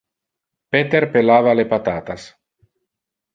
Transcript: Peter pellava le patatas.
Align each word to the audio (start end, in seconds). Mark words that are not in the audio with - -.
Peter 0.75 1.01
pellava 1.17 1.53
le 1.59 1.67
patatas. 1.75 2.27